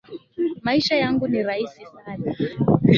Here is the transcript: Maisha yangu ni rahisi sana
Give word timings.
Maisha 0.63 0.95
yangu 0.95 1.27
ni 1.27 1.43
rahisi 1.43 1.81
sana 2.05 2.35